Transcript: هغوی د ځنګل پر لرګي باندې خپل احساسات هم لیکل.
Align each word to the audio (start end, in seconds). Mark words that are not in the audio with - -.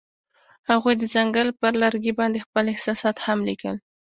هغوی 0.69 0.93
د 0.97 1.03
ځنګل 1.13 1.47
پر 1.61 1.73
لرګي 1.83 2.13
باندې 2.19 2.43
خپل 2.45 2.65
احساسات 2.73 3.17
هم 3.25 3.39
لیکل. 3.49 3.75